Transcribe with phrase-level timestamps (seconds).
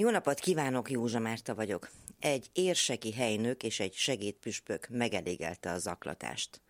[0.00, 1.90] Jó napot kívánok, Józsa Márta vagyok.
[2.20, 6.60] Egy érseki helynök és egy segédpüspök megelégelte a zaklatást.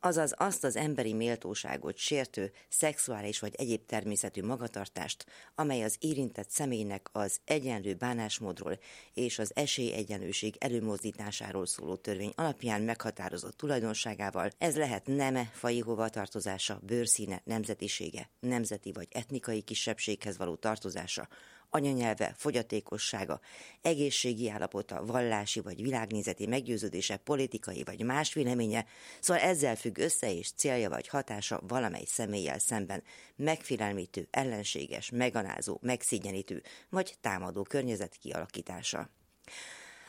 [0.00, 7.08] Azaz azt az emberi méltóságot sértő, szexuális vagy egyéb természetű magatartást, amely az érintett személynek
[7.12, 8.78] az egyenlő bánásmódról
[9.14, 17.40] és az esélyegyenlőség előmozdításáról szóló törvény alapján meghatározott tulajdonságával, ez lehet neme, fai hovatartozása, bőrszíne,
[17.44, 21.28] nemzetisége, nemzeti vagy etnikai kisebbséghez való tartozása,
[21.76, 23.40] anyanyelve, fogyatékossága,
[23.82, 28.86] egészségi állapota, vallási vagy világnézeti meggyőződése, politikai vagy más véleménye,
[29.20, 33.02] szóval ezzel függ össze és célja vagy hatása valamely személlyel szemben
[33.36, 39.10] megfélelmítő, ellenséges, meganázó, megszégyenítő vagy támadó környezet kialakítása.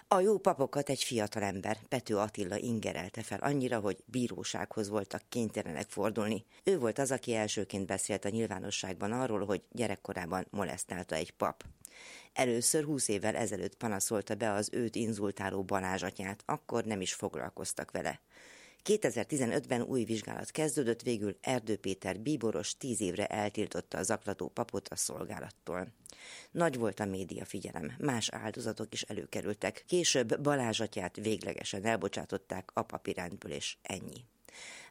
[0.10, 6.46] A jó papokat egy fiatalember, Pető Attila ingerelte fel annyira, hogy bírósághoz voltak kénytelenek fordulni.
[6.64, 11.64] Ő volt az, aki elsőként beszélt a nyilvánosságban arról, hogy gyerekkorában molesztálta egy pap.
[12.34, 18.20] Először húsz évvel ezelőtt panaszolta be az őt inzultáló Balázsatját, akkor nem is foglalkoztak vele.
[18.86, 24.96] 2015-ben új vizsgálat kezdődött, végül Erdő Péter bíboros tíz évre eltiltotta a zaklató papot a
[24.96, 25.88] szolgálattól.
[26.52, 29.84] Nagy volt a média figyelem, más áldozatok is előkerültek.
[29.88, 34.26] Később Balázs atyát véglegesen elbocsátották a papirányból, és ennyi.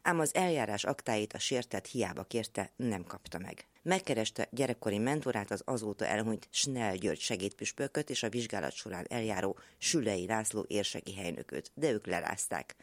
[0.01, 3.67] Ám az eljárás aktáit a sértett hiába kérte, nem kapta meg.
[3.81, 10.25] Megkereste gyerekkori mentorát az azóta elhunyt Snell György segédpüspököt és a vizsgálat során eljáró Sülei
[10.25, 12.75] László érseki helynököt, de ők lerázták.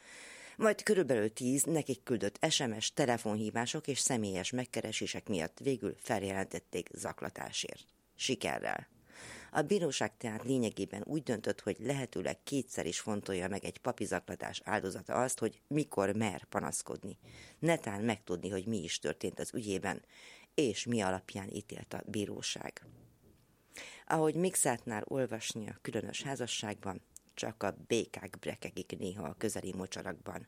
[0.57, 7.85] Majd körülbelül tíz nekik küldött SMS, telefonhívások és személyes megkeresések miatt végül feljelentették zaklatásért.
[8.15, 8.87] Sikerrel.
[9.51, 15.13] A bíróság tehát lényegében úgy döntött, hogy lehetőleg kétszer is fontolja meg egy papizaklatás áldozata
[15.13, 17.17] azt, hogy mikor mer panaszkodni.
[17.59, 20.01] Netán megtudni, hogy mi is történt az ügyében,
[20.53, 22.81] és mi alapján ítélt a bíróság.
[24.07, 27.01] Ahogy Mixátnál olvasni a különös házasságban,
[27.35, 30.47] csak a békák brekegik néha a közeli mocsarakban.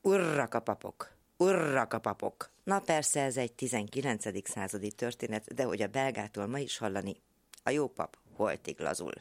[0.00, 1.12] Urrak a papok!
[1.36, 2.50] Urrak a papok!
[2.64, 4.48] Na persze ez egy 19.
[4.48, 7.16] századi történet, de hogy a belgától ma is hallani,
[7.62, 9.14] a jó pap holtig lazul.